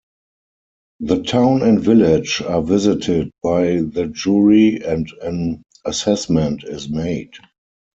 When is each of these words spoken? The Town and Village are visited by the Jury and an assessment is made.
The 1.01 1.21
Town 1.21 1.61
and 1.61 1.79
Village 1.79 2.41
are 2.41 2.63
visited 2.63 3.29
by 3.43 3.81
the 3.81 4.09
Jury 4.11 4.81
and 4.83 5.07
an 5.21 5.61
assessment 5.85 6.63
is 6.63 6.89
made. 6.89 7.35